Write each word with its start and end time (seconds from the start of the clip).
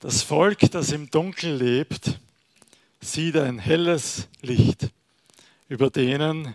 Das 0.00 0.22
Volk, 0.22 0.70
das 0.70 0.92
im 0.92 1.10
Dunkeln 1.10 1.58
lebt, 1.58 2.20
sieht 3.00 3.36
ein 3.36 3.58
helles 3.58 4.28
Licht. 4.42 4.90
Über 5.68 5.90
denen, 5.90 6.54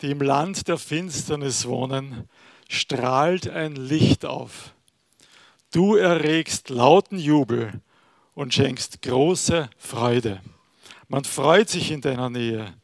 die 0.00 0.10
im 0.10 0.20
Land 0.20 0.66
der 0.66 0.76
Finsternis 0.76 1.66
wohnen, 1.66 2.28
strahlt 2.68 3.48
ein 3.48 3.76
Licht 3.76 4.24
auf. 4.24 4.74
Du 5.70 5.94
erregst 5.94 6.68
lauten 6.68 7.16
Jubel 7.16 7.80
und 8.34 8.54
schenkst 8.54 9.02
große 9.02 9.70
Freude. 9.78 10.40
Man 11.06 11.22
freut 11.22 11.68
sich 11.68 11.92
in 11.92 12.00
deiner 12.00 12.28
Nähe, 12.28 12.74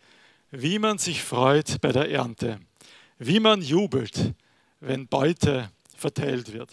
wie 0.53 0.79
man 0.79 0.99
sich 0.99 1.25
freut 1.25 1.81
bei 1.81 1.91
der 1.91 2.09
Ernte, 2.09 2.61
wie 3.19 3.41
man 3.41 3.61
jubelt, 3.61 4.35
wenn 4.79 5.09
Beute 5.09 5.69
verteilt 5.97 6.53
wird. 6.53 6.71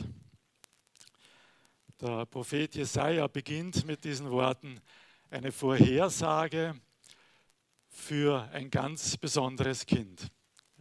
Der 2.04 2.25
Prophet 2.25 2.75
Jesaja 2.75 3.27
beginnt 3.27 3.85
mit 3.85 4.03
diesen 4.03 4.29
Worten 4.29 4.81
eine 5.30 5.53
Vorhersage 5.53 6.75
für 7.88 8.49
ein 8.52 8.70
ganz 8.70 9.16
besonderes 9.16 9.85
Kind. 9.85 10.27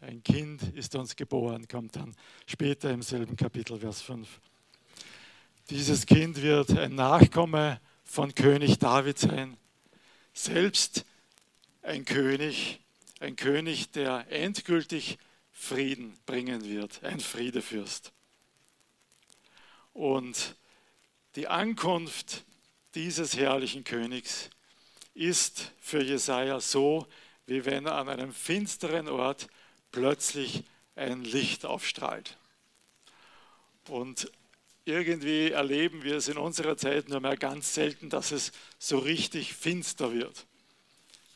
Ein 0.00 0.24
Kind 0.24 0.64
ist 0.74 0.96
uns 0.96 1.14
geboren, 1.14 1.68
kommt 1.68 1.94
dann 1.94 2.16
später 2.44 2.90
im 2.90 3.02
selben 3.02 3.36
Kapitel, 3.36 3.78
Vers 3.78 4.02
5. 4.02 4.40
Dieses 5.70 6.06
Kind 6.06 6.42
wird 6.42 6.76
ein 6.76 6.96
Nachkomme 6.96 7.80
von 8.02 8.34
König 8.34 8.80
David 8.80 9.20
sein, 9.20 9.56
selbst 10.32 11.04
ein 11.82 12.04
König, 12.04 12.80
ein 13.20 13.36
König, 13.36 13.92
der 13.92 14.26
endgültig 14.28 15.18
Frieden 15.52 16.18
bringen 16.26 16.64
wird, 16.64 17.04
ein 17.04 17.20
Friedefürst. 17.20 18.10
Und 19.92 20.56
die 21.36 21.48
Ankunft 21.48 22.44
dieses 22.94 23.36
herrlichen 23.36 23.84
Königs 23.84 24.50
ist 25.14 25.72
für 25.80 26.02
Jesaja 26.02 26.60
so, 26.60 27.06
wie 27.46 27.64
wenn 27.64 27.86
an 27.86 28.08
einem 28.08 28.32
finsteren 28.32 29.08
Ort 29.08 29.48
plötzlich 29.90 30.64
ein 30.94 31.24
Licht 31.24 31.64
aufstrahlt. 31.64 32.36
Und 33.88 34.30
irgendwie 34.84 35.50
erleben 35.50 36.02
wir 36.02 36.16
es 36.16 36.28
in 36.28 36.36
unserer 36.36 36.76
Zeit 36.76 37.08
nur 37.08 37.20
mehr 37.20 37.36
ganz 37.36 37.74
selten, 37.74 38.10
dass 38.10 38.32
es 38.32 38.52
so 38.78 38.98
richtig 38.98 39.54
finster 39.54 40.12
wird. 40.12 40.46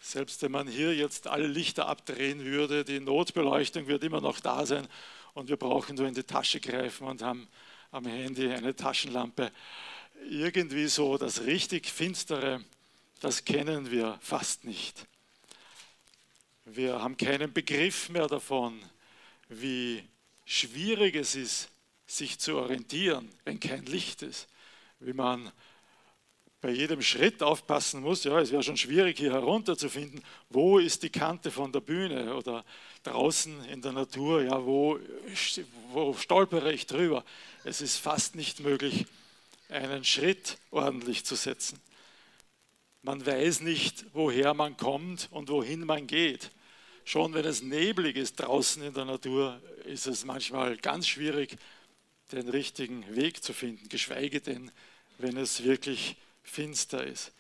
Selbst 0.01 0.43
wenn 0.43 0.53
man 0.53 0.69
hier 0.69 0.95
jetzt 0.95 1.27
alle 1.27 1.47
Lichter 1.47 1.87
abdrehen 1.89 2.45
würde, 2.45 2.85
die 2.85 3.01
Notbeleuchtung 3.01 3.89
wird 3.89 4.05
immer 4.05 4.21
noch 4.21 4.41
da 4.41 4.67
sein 4.67 4.87
und 5.35 5.49
wir 5.49 5.57
brauchen 5.57 5.97
nur 5.97 6.07
in 6.07 6.15
die 6.15 6.23
Tasche 6.23 6.61
greifen 6.61 7.07
und 7.07 7.23
haben 7.23 7.49
am 7.91 8.07
Handy 8.07 8.51
eine 8.53 8.75
Taschenlampe. 8.75 9.53
Irgendwie 10.29 10.87
so 10.87 11.19
das 11.19 11.43
richtig 11.43 11.87
Finstere, 11.87 12.65
das 13.21 13.45
kennen 13.45 13.91
wir 13.91 14.19
fast 14.21 14.65
nicht. 14.65 15.07
Wir 16.65 17.01
haben 17.01 17.17
keinen 17.17 17.53
Begriff 17.53 18.09
mehr 18.09 18.27
davon, 18.27 18.83
wie 19.49 20.03
schwierig 20.45 21.15
es 21.15 21.35
ist, 21.35 21.69
sich 22.07 22.39
zu 22.39 22.57
orientieren, 22.57 23.31
wenn 23.45 23.61
kein 23.61 23.87
Licht 23.87 24.23
ist. 24.23 24.49
Wie 24.99 25.13
man 25.13 25.53
bei 26.61 26.71
jedem 26.71 27.03
Schritt 27.03 27.43
aufpassen 27.43 28.01
muss, 28.01 28.25
ja, 28.25 28.41
es 28.41 28.51
wäre 28.51 28.63
schon 28.63 28.77
schwierig 28.77 29.19
hier 29.19 29.33
herunterzufinden, 29.33 30.23
wo 30.49 30.79
ist 30.79 31.03
die 31.03 31.11
Kante 31.11 31.51
von 31.51 31.71
der 31.71 31.81
Bühne 31.81 32.35
oder 32.35 32.65
draußen 33.03 33.65
in 33.67 33.83
der 33.83 33.93
Natur, 33.93 34.43
ja, 34.43 34.65
wo, 34.65 34.99
wo 35.93 36.15
stolpere 36.15 36.73
ich 36.73 36.87
drüber. 36.87 37.25
Es 37.65 37.81
ist 37.81 37.99
fast 37.99 38.35
nicht 38.35 38.61
möglich, 38.61 39.07
einen 39.69 40.05
Schritt 40.05 40.59
ordentlich 40.71 41.25
zu 41.25 41.35
setzen. 41.35 41.79
Man 43.03 43.25
weiß 43.25 43.61
nicht, 43.61 44.07
woher 44.15 44.55
man 44.55 44.77
kommt 44.77 45.29
und 45.31 45.49
wohin 45.49 45.85
man 45.85 46.07
geht. 46.07 46.51
Schon 47.05 47.35
wenn 47.35 47.45
es 47.45 47.63
neblig 47.63 48.17
ist 48.17 48.37
draußen 48.37 48.83
in 48.83 48.95
der 48.95 49.05
Natur, 49.05 49.61
ist 49.85 50.09
es 50.09 50.25
manchmal 50.25 50.77
ganz 50.77 51.07
schwierig, 51.07 51.57
den 52.33 52.49
richtigen 52.49 53.15
Weg 53.15 53.45
zu 53.45 53.53
finden, 53.53 53.89
geschweige 53.89 54.41
denn, 54.41 54.73
wenn 55.19 55.37
es 55.37 55.63
wirklich 55.63 56.17
finster 56.47 57.05
ist. 57.05 57.33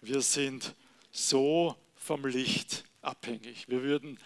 Wir 0.00 0.20
sind 0.20 0.74
so 1.10 1.76
vom 1.96 2.26
Licht 2.26 2.84
abhängig. 3.02 3.68
Wir 3.68 3.82
würden 3.82 4.18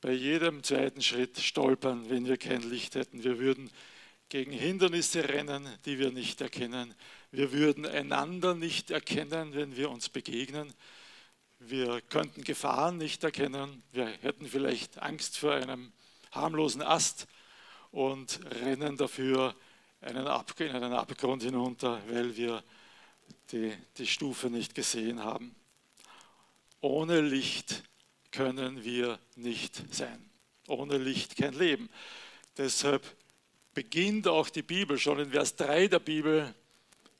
bei 0.00 0.12
jedem 0.12 0.62
zweiten 0.62 1.02
Schritt 1.02 1.38
stolpern, 1.38 2.08
wenn 2.08 2.26
wir 2.26 2.36
kein 2.36 2.62
Licht 2.62 2.94
hätten. 2.94 3.22
Wir 3.22 3.38
würden 3.38 3.70
gegen 4.28 4.52
Hindernisse 4.52 5.28
rennen, 5.28 5.68
die 5.84 5.98
wir 5.98 6.10
nicht 6.10 6.40
erkennen. 6.40 6.94
Wir 7.30 7.52
würden 7.52 7.86
einander 7.86 8.54
nicht 8.54 8.90
erkennen, 8.90 9.54
wenn 9.54 9.76
wir 9.76 9.90
uns 9.90 10.08
begegnen. 10.08 10.72
Wir 11.58 12.00
könnten 12.00 12.42
Gefahren 12.42 12.96
nicht 12.96 13.22
erkennen. 13.22 13.82
Wir 13.92 14.06
hätten 14.06 14.46
vielleicht 14.46 14.98
Angst 14.98 15.36
vor 15.36 15.52
einem 15.52 15.92
harmlosen 16.32 16.80
Ast 16.80 17.26
und 17.90 18.40
rennen 18.62 18.96
dafür 18.96 19.54
in 20.00 20.16
einen 20.16 20.92
Abgrund 20.92 21.42
hinunter, 21.42 22.00
weil 22.08 22.36
wir 22.36 22.62
die, 23.52 23.72
die 23.98 24.06
Stufe 24.06 24.50
nicht 24.50 24.74
gesehen 24.74 25.22
haben. 25.22 25.54
Ohne 26.80 27.20
Licht 27.20 27.82
können 28.30 28.84
wir 28.84 29.18
nicht 29.36 29.94
sein. 29.94 30.30
Ohne 30.68 30.98
Licht 30.98 31.36
kein 31.36 31.54
Leben. 31.54 31.88
Deshalb 32.56 33.04
beginnt 33.74 34.28
auch 34.28 34.48
die 34.48 34.62
Bibel, 34.62 34.98
schon 34.98 35.18
in 35.18 35.30
Vers 35.30 35.56
3 35.56 35.88
der 35.88 35.98
Bibel 35.98 36.54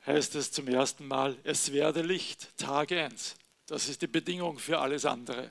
heißt 0.07 0.35
es 0.35 0.51
zum 0.51 0.69
ersten 0.69 1.07
Mal, 1.07 1.37
es 1.45 1.73
werde 1.73 2.03
Licht, 2.03 2.57
Tag 2.57 2.93
1. 2.93 3.37
Das 3.67 3.89
ist 3.89 4.03
die 4.03 4.07
Bedingung 4.07 4.59
für 4.59 4.79
alles 4.79 5.05
andere. 5.05 5.51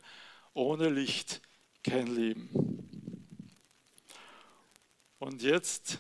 Ohne 0.54 0.90
Licht 0.90 1.42
kein 1.84 2.08
Leben. 2.08 2.50
Und 5.20 5.42
jetzt 5.42 6.00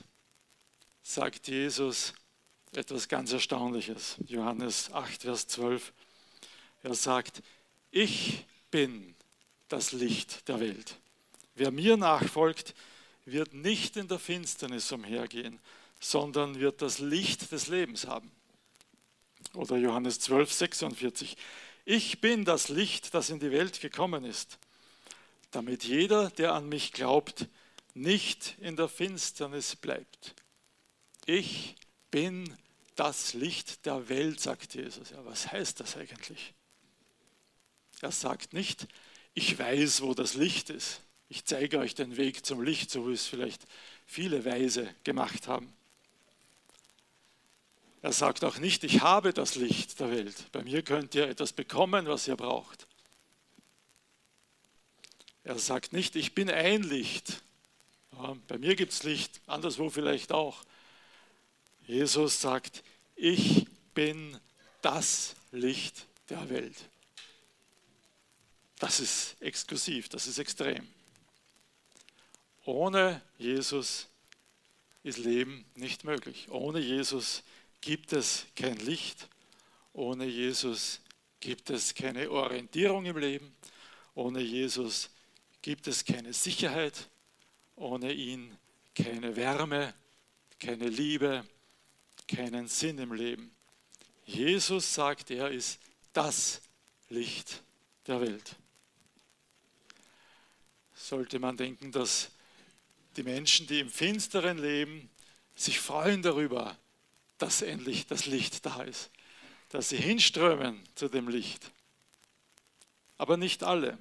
sagt 1.01 1.47
Jesus 1.47 2.13
etwas 2.73 3.07
ganz 3.07 3.31
Erstaunliches. 3.31 4.17
Johannes 4.27 4.91
8, 4.93 5.23
Vers 5.23 5.47
12. 5.47 5.93
Er 6.83 6.93
sagt, 6.93 7.41
ich 7.91 8.45
bin 8.71 9.15
das 9.67 9.91
Licht 9.91 10.47
der 10.47 10.59
Welt. 10.59 10.95
Wer 11.55 11.71
mir 11.71 11.97
nachfolgt, 11.97 12.73
wird 13.25 13.53
nicht 13.53 13.97
in 13.97 14.07
der 14.07 14.19
Finsternis 14.19 14.91
umhergehen, 14.91 15.59
sondern 15.99 16.59
wird 16.59 16.81
das 16.81 16.99
Licht 16.99 17.51
des 17.51 17.67
Lebens 17.67 18.07
haben. 18.07 18.31
Oder 19.53 19.77
Johannes 19.77 20.19
12, 20.19 20.51
46. 20.51 21.37
Ich 21.85 22.21
bin 22.21 22.45
das 22.45 22.69
Licht, 22.69 23.13
das 23.13 23.29
in 23.29 23.39
die 23.39 23.51
Welt 23.51 23.81
gekommen 23.81 24.23
ist, 24.23 24.57
damit 25.51 25.83
jeder, 25.83 26.29
der 26.29 26.53
an 26.53 26.69
mich 26.69 26.93
glaubt, 26.93 27.47
nicht 27.93 28.55
in 28.59 28.75
der 28.75 28.87
Finsternis 28.87 29.75
bleibt. 29.75 30.35
Ich 31.25 31.75
bin 32.11 32.55
das 32.95 33.33
Licht 33.33 33.85
der 33.85 34.09
Welt, 34.09 34.39
sagt 34.39 34.75
Jesus. 34.75 35.11
Ja, 35.11 35.23
was 35.25 35.51
heißt 35.51 35.79
das 35.79 35.95
eigentlich? 35.95 36.53
Er 38.01 38.11
sagt 38.11 38.53
nicht, 38.53 38.87
ich 39.33 39.57
weiß, 39.57 40.01
wo 40.01 40.13
das 40.13 40.33
Licht 40.33 40.69
ist. 40.69 41.01
Ich 41.29 41.45
zeige 41.45 41.79
euch 41.79 41.95
den 41.95 42.17
Weg 42.17 42.45
zum 42.45 42.61
Licht, 42.61 42.89
so 42.89 43.07
wie 43.07 43.13
es 43.13 43.27
vielleicht 43.27 43.61
viele 44.05 44.43
Weise 44.45 44.93
gemacht 45.03 45.47
haben. 45.47 45.71
Er 48.01 48.13
sagt 48.13 48.43
auch 48.43 48.57
nicht, 48.57 48.83
ich 48.83 49.01
habe 49.01 49.33
das 49.33 49.55
Licht 49.55 49.99
der 49.99 50.11
Welt. 50.11 50.35
Bei 50.51 50.63
mir 50.63 50.81
könnt 50.83 51.15
ihr 51.15 51.27
etwas 51.27 51.53
bekommen, 51.53 52.07
was 52.07 52.27
ihr 52.27 52.37
braucht. 52.37 52.87
Er 55.43 55.59
sagt 55.59 55.93
nicht, 55.93 56.15
ich 56.15 56.33
bin 56.33 56.49
ein 56.49 56.83
Licht. 56.83 57.41
Bei 58.47 58.57
mir 58.57 58.75
gibt 58.75 58.93
es 58.93 59.03
Licht, 59.03 59.41
anderswo 59.47 59.89
vielleicht 59.89 60.31
auch. 60.31 60.63
Jesus 61.89 62.39
sagt, 62.39 62.83
ich 63.15 63.65
bin 63.95 64.39
das 64.83 65.33
Licht 65.51 66.05
der 66.29 66.47
Welt. 66.51 66.75
Das 68.77 68.99
ist 68.99 69.35
exklusiv, 69.41 70.07
das 70.07 70.27
ist 70.27 70.37
extrem. 70.37 70.87
Ohne 72.63 73.23
Jesus 73.39 74.07
ist 75.01 75.17
Leben 75.17 75.65
nicht 75.73 76.03
möglich. 76.03 76.45
Ohne 76.51 76.79
Jesus 76.79 77.41
gibt 77.81 78.13
es 78.13 78.45
kein 78.55 78.77
Licht. 78.77 79.27
Ohne 79.91 80.25
Jesus 80.25 81.01
gibt 81.39 81.71
es 81.71 81.95
keine 81.95 82.29
Orientierung 82.29 83.07
im 83.07 83.17
Leben. 83.17 83.51
Ohne 84.13 84.41
Jesus 84.41 85.09
gibt 85.63 85.87
es 85.87 86.05
keine 86.05 86.33
Sicherheit. 86.33 87.09
Ohne 87.75 88.13
ihn 88.13 88.55
keine 88.93 89.35
Wärme, 89.35 89.95
keine 90.59 90.87
Liebe, 90.87 91.43
keinen 92.29 92.67
Sinn 92.67 92.97
im 92.99 93.13
Leben. 93.13 93.51
Jesus 94.23 94.93
sagt, 94.93 95.31
er 95.31 95.49
ist 95.49 95.79
das 96.13 96.61
Licht 97.09 97.61
der 98.07 98.21
Welt. 98.21 98.55
Sollte 100.93 101.39
man 101.39 101.57
denken, 101.57 101.91
dass 101.91 102.29
die 103.17 103.23
Menschen, 103.23 103.67
die 103.67 103.79
im 103.79 103.89
Finsteren 103.89 104.57
leben, 104.59 105.09
sich 105.55 105.79
freuen 105.79 106.21
darüber, 106.21 106.77
dass 107.37 107.61
endlich 107.61 108.05
das 108.05 108.25
Licht 108.25 108.65
da 108.65 108.83
ist. 108.83 109.09
dass 109.69 109.89
sie 109.89 109.97
hinströmen 109.97 110.81
zu 110.95 111.07
dem 111.07 111.27
Licht. 111.27 111.71
Aber 113.17 113.37
nicht 113.37 113.63
alle. 113.63 113.97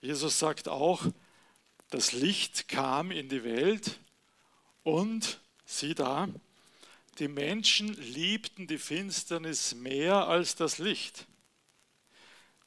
Jesus 0.00 0.38
sagt 0.38 0.68
auch, 0.68 1.06
das 1.90 2.12
Licht 2.12 2.68
kam 2.68 3.10
in 3.10 3.28
die 3.28 3.44
Welt 3.44 3.98
und, 4.82 5.40
sieh 5.64 5.94
da, 5.94 6.28
die 7.18 7.28
Menschen 7.28 7.94
liebten 7.94 8.66
die 8.66 8.78
Finsternis 8.78 9.74
mehr 9.74 10.28
als 10.28 10.54
das 10.56 10.78
Licht, 10.78 11.26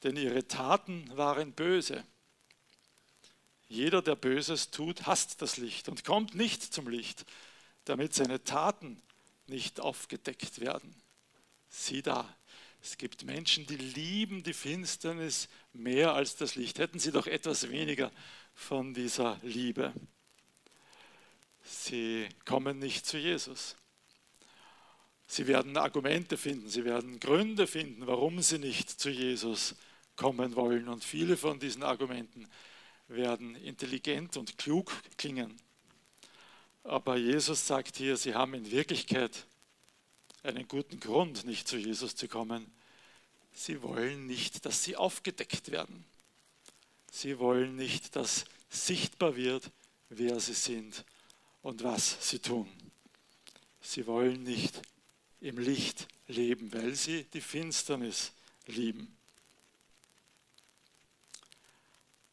denn 0.02 0.16
ihre 0.16 0.46
Taten 0.46 1.10
waren 1.16 1.52
böse. 1.52 2.04
Jeder, 3.68 4.02
der 4.02 4.14
Böses 4.14 4.70
tut, 4.70 5.06
hasst 5.06 5.42
das 5.42 5.56
Licht 5.56 5.88
und 5.88 6.04
kommt 6.04 6.34
nicht 6.34 6.62
zum 6.62 6.88
Licht, 6.88 7.24
damit 7.84 8.14
seine 8.14 8.44
Taten 8.44 9.02
nicht 9.48 9.80
aufgedeckt 9.80 10.60
werden. 10.60 10.94
Sieh 11.68 12.02
da, 12.02 12.32
es 12.80 12.96
gibt 12.98 13.24
Menschen, 13.24 13.66
die 13.66 13.76
lieben 13.76 14.44
die 14.44 14.52
Finsternis 14.52 15.48
mehr 15.72 16.14
als 16.14 16.36
das 16.36 16.54
Licht. 16.54 16.78
Hätten 16.78 17.00
sie 17.00 17.10
doch 17.10 17.26
etwas 17.26 17.68
weniger 17.68 18.12
von 18.54 18.94
dieser 18.94 19.40
Liebe. 19.42 19.92
Sie 21.64 22.28
kommen 22.44 22.78
nicht 22.78 23.04
zu 23.04 23.18
Jesus. 23.18 23.74
Sie 25.26 25.46
werden 25.46 25.76
Argumente 25.76 26.36
finden, 26.36 26.68
sie 26.68 26.84
werden 26.84 27.18
Gründe 27.18 27.66
finden, 27.66 28.06
warum 28.06 28.40
sie 28.42 28.58
nicht 28.58 28.88
zu 28.88 29.10
Jesus 29.10 29.74
kommen 30.14 30.54
wollen. 30.54 30.88
Und 30.88 31.04
viele 31.04 31.36
von 31.36 31.58
diesen 31.58 31.82
Argumenten 31.82 32.48
werden 33.08 33.56
intelligent 33.56 34.36
und 34.36 34.56
klug 34.58 34.92
klingen. 35.16 35.58
Aber 36.84 37.16
Jesus 37.16 37.66
sagt 37.66 37.96
hier, 37.96 38.16
sie 38.16 38.34
haben 38.34 38.54
in 38.54 38.70
Wirklichkeit 38.70 39.46
einen 40.44 40.68
guten 40.68 41.00
Grund, 41.00 41.44
nicht 41.44 41.66
zu 41.66 41.76
Jesus 41.76 42.14
zu 42.14 42.28
kommen. 42.28 42.66
Sie 43.52 43.82
wollen 43.82 44.26
nicht, 44.26 44.64
dass 44.64 44.84
sie 44.84 44.96
aufgedeckt 44.96 45.72
werden. 45.72 46.04
Sie 47.10 47.38
wollen 47.38 47.74
nicht, 47.74 48.14
dass 48.14 48.44
sichtbar 48.68 49.34
wird, 49.34 49.70
wer 50.08 50.38
sie 50.38 50.54
sind 50.54 51.04
und 51.62 51.82
was 51.82 52.28
sie 52.28 52.38
tun. 52.38 52.68
Sie 53.80 54.06
wollen 54.06 54.42
nicht 54.44 54.80
im 55.40 55.58
Licht 55.58 56.08
leben, 56.28 56.72
weil 56.72 56.94
sie 56.94 57.24
die 57.24 57.40
Finsternis 57.40 58.32
lieben. 58.66 59.16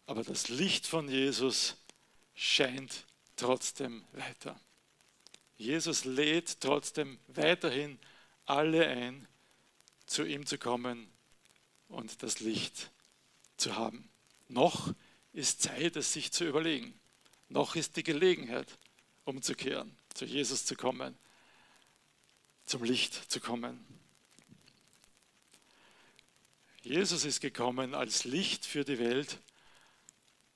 Aber 0.05 0.23
das 0.23 0.50
Licht 0.50 0.88
von 0.88 1.09
Jesus 1.09 1.75
scheint 2.35 3.05
trotzdem 3.35 4.03
weiter. 4.13 4.59
Jesus 5.57 6.05
lädt 6.05 6.59
trotzdem 6.59 7.19
weiterhin 7.27 8.00
alle 8.45 8.88
ein, 8.88 9.27
zu 10.06 10.25
ihm 10.25 10.45
zu 10.45 10.57
kommen 10.57 11.07
und 11.88 12.21
das 12.23 12.39
Licht 12.39 12.91
zu 13.57 13.75
haben. 13.75 14.09
Noch 14.49 14.94
ist 15.31 15.61
Zeit, 15.61 15.95
es 15.95 16.13
sich 16.13 16.31
zu 16.31 16.45
überlegen. 16.45 16.99
Noch 17.49 17.75
ist 17.75 17.95
die 17.95 18.03
Gelegenheit, 18.03 18.77
umzukehren, 19.25 19.95
zu 20.13 20.25
Jesus 20.25 20.65
zu 20.65 20.75
kommen, 20.75 21.17
zum 22.73 22.85
Licht 22.85 23.31
zu 23.31 23.39
kommen. 23.39 23.85
Jesus 26.81 27.23
ist 27.23 27.39
gekommen 27.39 27.93
als 27.93 28.23
Licht 28.23 28.65
für 28.65 28.83
die 28.83 28.97
Welt 28.97 29.37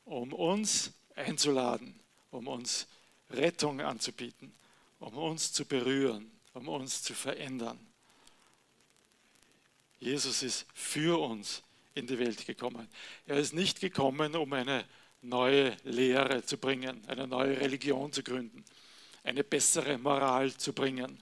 um 0.03 0.33
uns 0.33 0.93
einzuladen, 1.15 1.93
um 2.31 2.47
uns 2.47 2.87
Rettung 3.29 3.81
anzubieten, 3.81 4.51
um 4.99 5.13
uns 5.13 5.53
zu 5.53 5.63
berühren, 5.65 6.31
um 6.55 6.67
uns 6.69 7.03
zu 7.03 7.13
verändern. 7.13 7.77
Jesus 9.99 10.41
ist 10.41 10.65
für 10.73 11.21
uns 11.21 11.61
in 11.93 12.07
die 12.07 12.17
Welt 12.17 12.47
gekommen. 12.47 12.87
Er 13.27 13.37
ist 13.37 13.53
nicht 13.53 13.79
gekommen, 13.79 14.35
um 14.35 14.51
eine 14.53 14.85
neue 15.21 15.77
Lehre 15.83 16.43
zu 16.43 16.57
bringen, 16.57 16.99
eine 17.09 17.27
neue 17.27 17.59
Religion 17.59 18.11
zu 18.11 18.23
gründen, 18.23 18.65
eine 19.23 19.43
bessere 19.43 19.99
Moral 19.99 20.51
zu 20.57 20.73
bringen. 20.73 21.19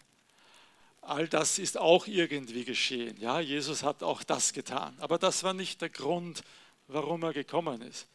All 1.06 1.28
das 1.28 1.60
ist 1.60 1.78
auch 1.78 2.08
irgendwie 2.08 2.66
geschehen. 2.66 3.16
Ja, 3.18 3.40
Jesus 3.40 3.84
hat 3.84 4.02
auch 4.02 4.24
das 4.24 4.54
getan. 4.54 4.96
Aber 5.00 5.20
das 5.20 5.44
war 5.44 5.54
nicht 5.54 5.82
der 5.82 5.90
Grund, 5.90 6.44
warum 6.88 7.22
er 7.22 7.32
gekommen 7.32 7.82
ist. 7.84 8.08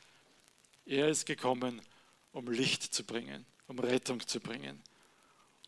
Er 0.86 1.08
ist 1.08 1.24
gekommen, 1.24 1.80
um 2.32 2.50
Licht 2.50 2.82
zu 2.82 3.04
bringen, 3.04 3.46
um 3.68 3.78
Rettung 3.78 4.26
zu 4.26 4.40
bringen, 4.40 4.82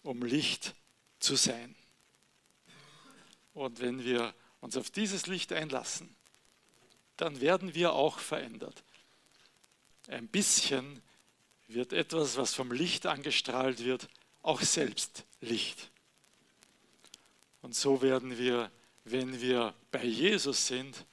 um 0.02 0.22
Licht 0.22 0.74
zu 1.20 1.36
sein. 1.36 1.76
Und 3.54 3.80
wenn 3.80 4.04
wir 4.04 4.34
uns 4.60 4.76
auf 4.76 4.90
dieses 4.90 5.28
Licht 5.28 5.52
einlassen, 5.52 6.12
dann 7.16 7.40
werden 7.40 7.72
wir 7.76 7.92
auch 7.92 8.19
verändert. 8.19 8.82
Ein 10.08 10.26
bisschen 10.26 11.00
wird 11.69 11.92
etwas, 11.92 12.36
was 12.36 12.52
vom 12.52 12.72
Licht 12.72 13.06
angestrahlt 13.06 13.84
wird, 13.84 14.08
auch 14.42 14.60
selbst 14.60 15.24
Licht. 15.40 15.91
Und 17.62 17.74
so 17.74 18.02
werden 18.02 18.36
wir, 18.38 18.70
wenn 19.04 19.40
wir 19.40 19.74
bei 19.90 20.04
Jesus 20.04 20.66
sind, 20.66 21.06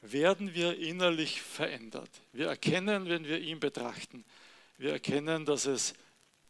werden 0.00 0.54
wir 0.54 0.78
innerlich 0.78 1.42
verändert. 1.42 2.10
Wir 2.32 2.48
erkennen, 2.48 3.08
wenn 3.08 3.24
wir 3.24 3.38
ihn 3.38 3.60
betrachten, 3.60 4.24
wir 4.78 4.92
erkennen, 4.92 5.44
dass 5.44 5.66
es 5.66 5.94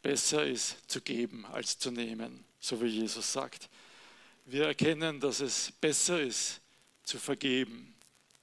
besser 0.01 0.45
ist 0.45 0.77
zu 0.89 1.01
geben 1.01 1.45
als 1.45 1.77
zu 1.77 1.91
nehmen, 1.91 2.43
so 2.59 2.81
wie 2.81 2.87
Jesus 2.87 3.31
sagt. 3.31 3.69
Wir 4.45 4.65
erkennen, 4.65 5.19
dass 5.19 5.39
es 5.39 5.71
besser 5.71 6.19
ist 6.19 6.61
zu 7.03 7.19
vergeben 7.19 7.93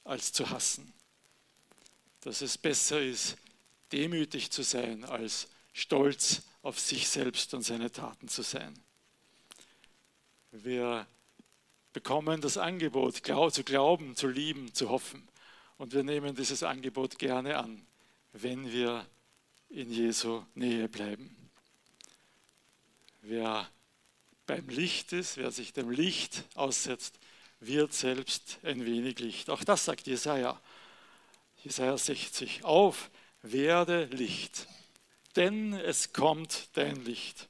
als 0.05 0.33
zu 0.33 0.49
hassen. 0.49 0.93
Dass 2.21 2.41
es 2.41 2.57
besser 2.57 3.01
ist, 3.01 3.37
demütig 3.93 4.51
zu 4.51 4.63
sein, 4.63 5.05
als 5.05 5.49
stolz 5.73 6.43
auf 6.63 6.79
sich 6.79 7.09
selbst 7.09 7.53
und 7.55 7.63
seine 7.63 7.91
Taten 7.91 8.29
zu 8.29 8.43
sein. 8.43 8.79
Wir 10.53 11.07
bekommen 11.93 12.41
das 12.41 12.57
Angebot, 12.57 13.17
zu 13.17 13.65
glauben, 13.65 14.17
zu 14.17 14.29
lieben, 14.29 14.75
zu 14.75 14.91
hoffen. 14.91 15.29
Und 15.79 15.93
wir 15.93 16.03
nehmen 16.03 16.35
dieses 16.35 16.63
Angebot 16.63 17.19
gerne 17.19 17.57
an, 17.57 17.87
wenn 18.33 18.71
wir 18.71 19.07
in 19.69 19.93
Jesu 19.93 20.45
Nähe 20.55 20.89
bleiben. 20.89 21.35
Wer 23.23 23.69
beim 24.47 24.69
Licht 24.69 25.13
ist, 25.13 25.37
wer 25.37 25.51
sich 25.51 25.73
dem 25.73 25.91
Licht 25.91 26.45
aussetzt, 26.55 27.19
wird 27.61 27.93
selbst 27.93 28.59
ein 28.63 28.85
wenig 28.85 29.19
Licht. 29.21 29.51
Auch 29.51 29.63
das 29.63 29.85
sagt 29.85 30.07
Jesaja. 30.07 30.61
Jesaja 31.63 31.97
60. 31.97 32.65
Auf, 32.65 33.11
werde 33.43 34.07
Licht, 34.07 34.67
denn 35.37 35.75
es 35.75 36.13
kommt 36.13 36.69
dein 36.73 37.05
Licht. 37.05 37.50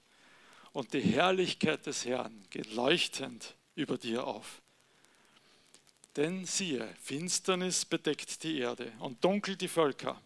Und 0.73 0.93
die 0.93 1.01
Herrlichkeit 1.01 1.87
des 1.87 2.05
Herrn 2.05 2.45
geht 2.51 2.73
leuchtend 2.73 3.55
über 3.75 3.99
dir 3.99 4.27
auf. 4.27 4.63
Denn 6.17 6.45
siehe, 6.45 6.89
Finsternis 7.03 7.85
bedeckt 7.85 8.43
die 8.43 8.59
Erde 8.59 8.93
und 8.99 9.25
dunkel 9.25 9.57
die 9.57 9.69
Völker. 9.69 10.21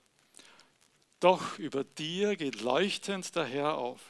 Doch 1.21 1.59
über 1.59 1.85
dir 1.85 2.37
geht 2.37 2.61
leuchtend 2.61 3.35
der 3.35 3.45
Herr 3.45 3.77
auf. 3.77 4.01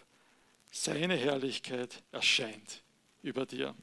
Seine 0.73 1.17
Herrlichkeit 1.17 2.03
erscheint 2.11 2.83
über 3.23 3.47
dir. 3.47 3.75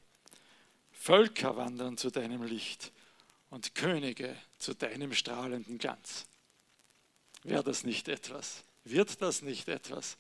Völker 0.92 1.56
wandern 1.56 1.98
zu 1.98 2.10
deinem 2.10 2.44
Licht 2.44 2.92
und 3.50 3.76
Könige 3.76 4.36
zu 4.58 4.74
deinem 4.74 5.14
strahlenden 5.14 5.78
Glanz. 5.78 6.26
Wäre 7.44 7.64
das 7.64 7.84
nicht 7.84 8.08
etwas? 8.08 8.64
Wird 8.84 9.22
das 9.22 9.42
nicht 9.42 9.68
etwas, 9.68 10.18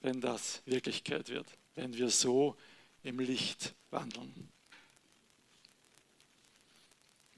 wenn 0.00 0.20
das 0.20 0.62
Wirklichkeit 0.64 1.28
wird, 1.28 1.46
wenn 1.74 1.94
wir 1.96 2.10
so 2.10 2.56
im 3.02 3.18
Licht 3.18 3.74
wandeln? 3.90 4.50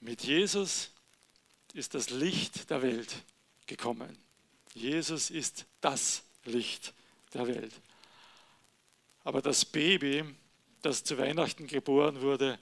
Mit 0.01 0.23
Jesus 0.23 0.91
ist 1.73 1.95
das 1.95 2.11
Licht 2.11 2.71
der 2.71 2.83
Welt 2.83 3.23
gekommen. 3.67 4.19
Jesus 4.75 5.31
ist 5.31 5.67
das 5.81 6.25
Licht 6.45 6.93
der 7.33 7.47
Welt. 7.47 7.73
Aber 9.23 9.41
das 9.41 9.65
Baby, 9.65 10.25
das 10.83 11.05
zu 11.05 11.17
Weihnachten 11.17 11.67
geboren 11.67 12.21
wurde, 12.21 12.59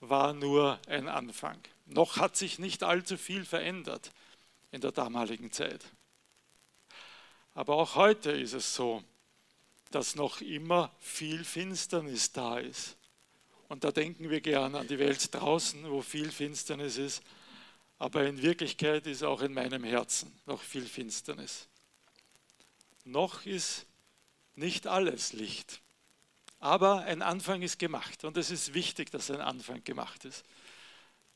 war 0.00 0.34
nur 0.34 0.78
ein 0.86 1.08
Anfang. 1.08 1.58
Noch 1.86 2.18
hat 2.18 2.36
sich 2.36 2.58
nicht 2.58 2.82
allzu 2.82 3.16
viel 3.16 3.44
verändert 3.44 4.10
in 4.70 4.80
der 4.80 4.92
damaligen 4.92 5.50
Zeit. 5.52 5.84
Aber 7.54 7.76
auch 7.76 7.94
heute 7.94 8.32
ist 8.32 8.52
es 8.52 8.74
so, 8.74 9.02
dass 9.94 10.16
noch 10.16 10.40
immer 10.40 10.94
viel 10.98 11.44
Finsternis 11.44 12.32
da 12.32 12.58
ist. 12.58 12.96
Und 13.68 13.84
da 13.84 13.92
denken 13.92 14.28
wir 14.28 14.40
gern 14.40 14.74
an 14.74 14.88
die 14.88 14.98
Welt 14.98 15.34
draußen, 15.34 15.90
wo 15.90 16.02
viel 16.02 16.30
Finsternis 16.30 16.98
ist. 16.98 17.22
Aber 17.98 18.26
in 18.26 18.42
Wirklichkeit 18.42 19.06
ist 19.06 19.22
auch 19.22 19.42
in 19.42 19.54
meinem 19.54 19.84
Herzen 19.84 20.32
noch 20.46 20.60
viel 20.60 20.84
Finsternis. 20.84 21.68
Noch 23.04 23.46
ist 23.46 23.86
nicht 24.54 24.86
alles 24.86 25.32
Licht. 25.32 25.80
Aber 26.58 27.02
ein 27.02 27.22
Anfang 27.22 27.62
ist 27.62 27.78
gemacht 27.78 28.24
und 28.24 28.36
es 28.36 28.50
ist 28.50 28.74
wichtig, 28.74 29.10
dass 29.10 29.30
ein 29.30 29.40
Anfang 29.40 29.82
gemacht 29.84 30.24
ist. 30.24 30.44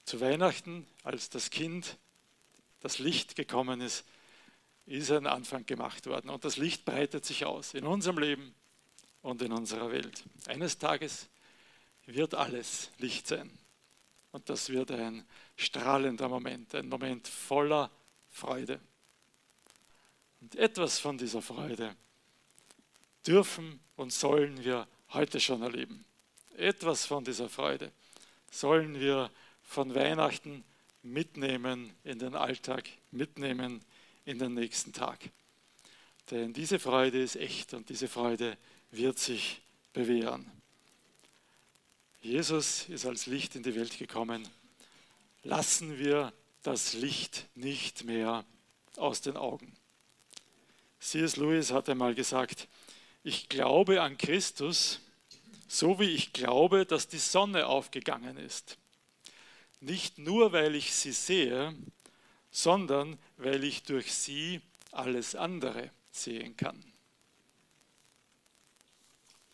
Zu 0.04 0.20
Weihnachten, 0.20 0.86
als 1.02 1.30
das 1.30 1.50
Kind, 1.50 1.98
das 2.80 2.98
Licht 2.98 3.34
gekommen 3.34 3.80
ist, 3.80 4.04
ist 4.86 5.10
ein 5.10 5.26
Anfang 5.26 5.66
gemacht 5.66 6.06
worden. 6.06 6.30
Und 6.30 6.44
das 6.44 6.56
Licht 6.56 6.84
breitet 6.84 7.24
sich 7.24 7.44
aus 7.44 7.74
in 7.74 7.84
unserem 7.84 8.18
Leben 8.18 8.54
und 9.22 9.42
in 9.42 9.52
unserer 9.52 9.90
Welt. 9.90 10.24
Eines 10.46 10.78
Tages 10.78 11.28
wird 12.06 12.34
alles 12.34 12.90
Licht 12.98 13.26
sein. 13.26 13.50
Und 14.30 14.48
das 14.48 14.68
wird 14.68 14.92
ein 14.92 15.24
strahlender 15.56 16.28
Moment, 16.28 16.74
ein 16.74 16.88
Moment 16.88 17.26
voller 17.26 17.90
Freude. 18.30 18.80
Und 20.40 20.54
etwas 20.54 20.98
von 20.98 21.18
dieser 21.18 21.42
Freude 21.42 21.96
dürfen 23.26 23.80
und 23.96 24.12
sollen 24.12 24.62
wir 24.62 24.86
heute 25.08 25.40
schon 25.40 25.62
erleben. 25.62 26.04
Etwas 26.56 27.06
von 27.06 27.24
dieser 27.24 27.48
Freude 27.48 27.90
sollen 28.50 29.00
wir 29.00 29.30
von 29.62 29.94
Weihnachten 29.94 30.64
mitnehmen 31.02 31.92
in 32.04 32.18
den 32.18 32.34
Alltag, 32.34 32.88
mitnehmen 33.10 33.84
in 34.26 34.38
den 34.38 34.52
nächsten 34.52 34.92
Tag. 34.92 35.30
Denn 36.30 36.52
diese 36.52 36.78
Freude 36.78 37.22
ist 37.22 37.36
echt 37.36 37.72
und 37.72 37.88
diese 37.88 38.08
Freude 38.08 38.58
wird 38.90 39.18
sich 39.18 39.62
bewähren. 39.92 40.50
Jesus 42.20 42.88
ist 42.88 43.06
als 43.06 43.26
Licht 43.26 43.54
in 43.54 43.62
die 43.62 43.74
Welt 43.74 43.96
gekommen. 43.96 44.46
Lassen 45.44 45.98
wir 45.98 46.32
das 46.62 46.92
Licht 46.92 47.46
nicht 47.54 48.04
mehr 48.04 48.44
aus 48.96 49.20
den 49.20 49.36
Augen. 49.36 49.72
C.S. 50.98 51.36
Lewis 51.36 51.70
hat 51.70 51.88
einmal 51.88 52.14
gesagt, 52.16 52.66
ich 53.22 53.48
glaube 53.48 54.02
an 54.02 54.18
Christus, 54.18 55.00
so 55.68 56.00
wie 56.00 56.10
ich 56.10 56.32
glaube, 56.32 56.84
dass 56.84 57.06
die 57.06 57.18
Sonne 57.18 57.66
aufgegangen 57.66 58.36
ist. 58.36 58.76
Nicht 59.80 60.18
nur, 60.18 60.52
weil 60.52 60.74
ich 60.74 60.92
sie 60.92 61.12
sehe, 61.12 61.76
sondern 62.56 63.18
weil 63.36 63.64
ich 63.64 63.82
durch 63.82 64.14
sie 64.14 64.62
alles 64.90 65.34
andere 65.34 65.90
sehen 66.10 66.56
kann. 66.56 66.82